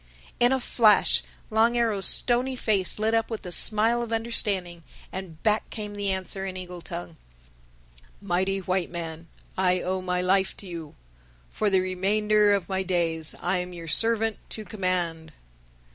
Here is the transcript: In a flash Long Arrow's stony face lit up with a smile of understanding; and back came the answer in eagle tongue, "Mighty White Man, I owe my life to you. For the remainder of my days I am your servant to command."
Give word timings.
In 0.39 0.51
a 0.51 0.59
flash 0.59 1.21
Long 1.51 1.77
Arrow's 1.77 2.07
stony 2.07 2.55
face 2.55 2.97
lit 2.97 3.13
up 3.13 3.29
with 3.29 3.45
a 3.45 3.51
smile 3.51 4.01
of 4.01 4.11
understanding; 4.11 4.81
and 5.11 5.43
back 5.43 5.69
came 5.69 5.93
the 5.93 6.09
answer 6.09 6.43
in 6.43 6.57
eagle 6.57 6.81
tongue, 6.81 7.17
"Mighty 8.19 8.57
White 8.57 8.89
Man, 8.89 9.27
I 9.55 9.79
owe 9.81 10.01
my 10.01 10.19
life 10.19 10.57
to 10.57 10.65
you. 10.67 10.95
For 11.51 11.69
the 11.69 11.81
remainder 11.81 12.51
of 12.51 12.67
my 12.67 12.81
days 12.81 13.35
I 13.43 13.57
am 13.57 13.73
your 13.73 13.87
servant 13.87 14.37
to 14.49 14.65
command." 14.65 15.33